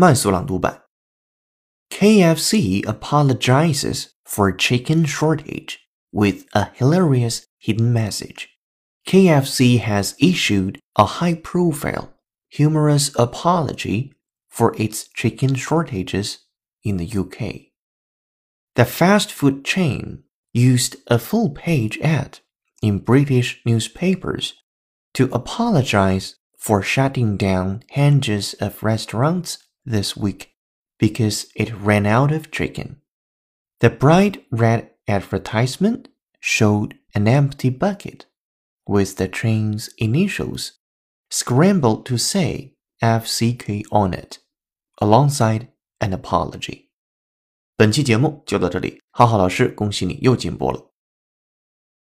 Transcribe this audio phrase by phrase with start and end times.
[0.00, 0.82] 慢速朗读版。
[1.90, 5.78] KFC apologizes for chicken shortage
[6.10, 8.48] with a hilarious hidden message.
[9.06, 12.12] KFC has issued a high-profile,
[12.48, 14.12] humorous apology
[14.48, 16.38] for its chicken shortages
[16.82, 17.72] in the UK.
[18.74, 22.40] The fast food chain used a full-page ad
[22.82, 24.54] in British newspapers
[25.14, 30.54] to apologize for shutting down hundreds of restaurants this week
[30.98, 32.96] because it ran out of chicken.
[33.80, 36.08] The bright red advertisement
[36.40, 38.26] showed an empty bucket
[38.86, 40.72] with the chain's initials
[41.30, 44.38] scrambled to say FCK on it,
[45.00, 45.68] alongside
[46.00, 46.88] an apology.
[47.76, 50.89] 本期节目就到这里，浩浩老师恭喜你又进步了。